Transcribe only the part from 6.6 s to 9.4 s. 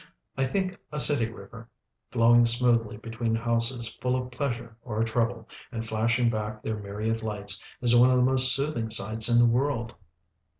their myriad lights, is one of the most soothing sights in